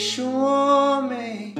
[0.00, 1.54] existe um homem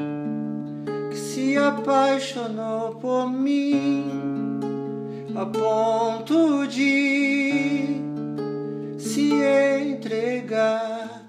[1.11, 4.59] que se apaixonou por mim
[5.37, 8.01] a ponto de
[8.99, 9.35] se
[9.93, 11.27] entregar.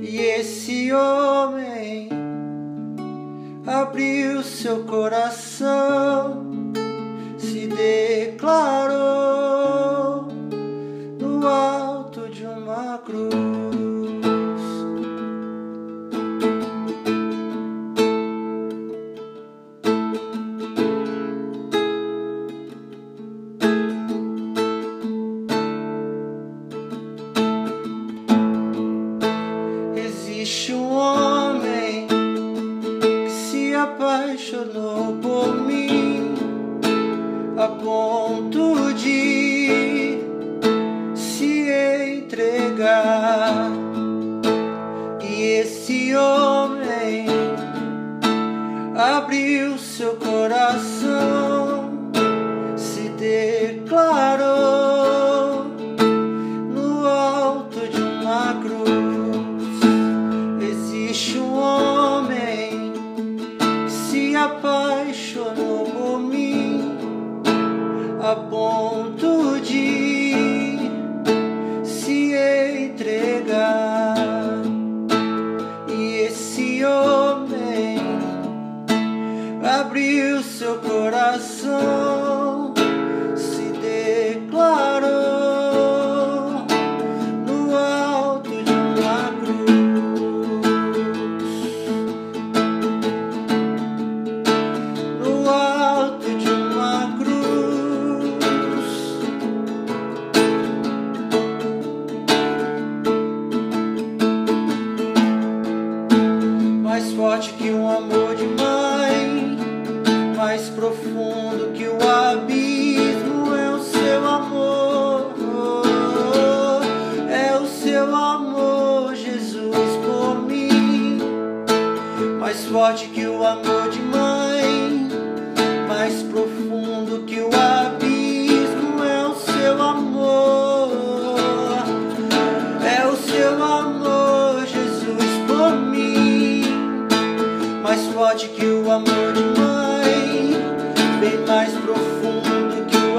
[0.00, 2.08] E esse homem
[3.66, 6.46] abriu seu coração,
[7.36, 8.98] se declarou
[11.18, 13.69] no alto de uma cruz.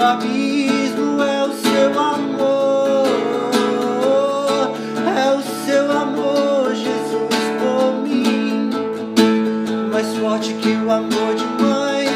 [0.04, 3.08] abismo é o seu amor,
[5.16, 8.70] é o seu amor, Jesus, por mim.
[9.92, 12.08] Mais forte que o amor de mãe,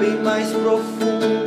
[0.00, 1.45] bem mais profundo.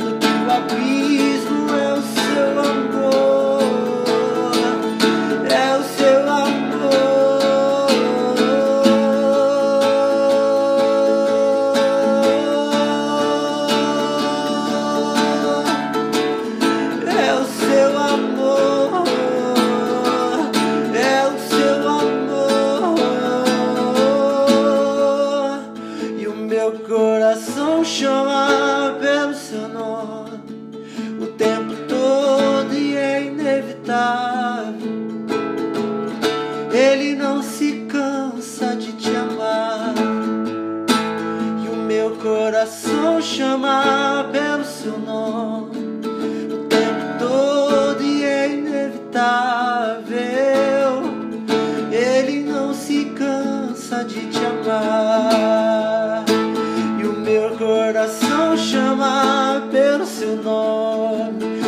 [43.20, 45.76] Chamar chama pelo seu nome
[46.54, 50.14] o tempo todo e é inevitável.
[51.92, 56.24] Ele não se cansa de te amar.
[56.98, 61.59] E o meu coração chama pelo seu nome.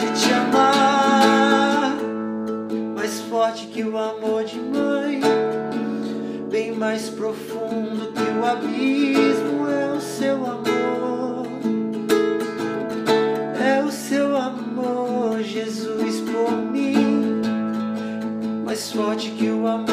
[0.00, 1.94] de te amar,
[2.96, 5.20] mais forte que o amor de mãe,
[6.50, 11.46] bem mais profundo que o abismo é o seu amor,
[13.62, 17.42] é o seu amor, Jesus por mim,
[18.64, 19.89] mais forte que o amor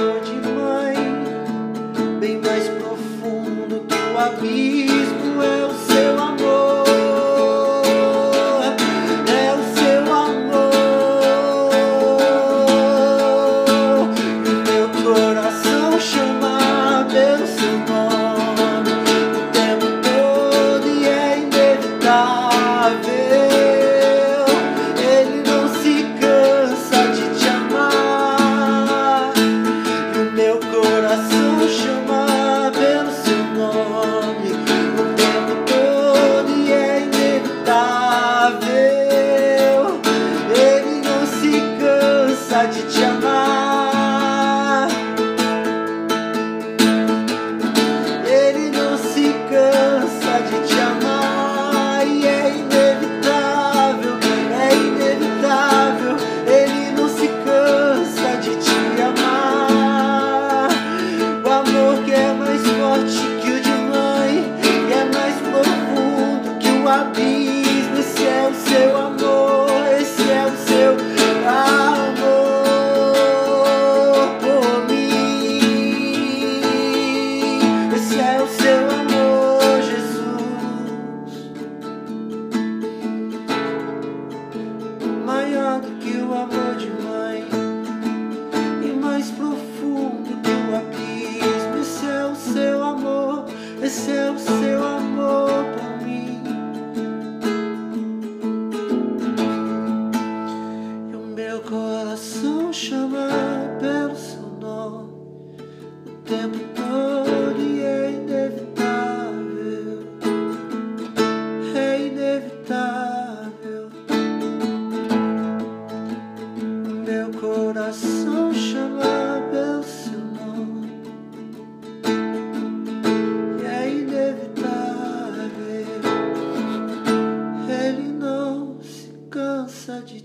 [38.48, 39.07] inevitável.
[68.54, 69.37] Seu amor,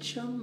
[0.03, 0.37] Ele não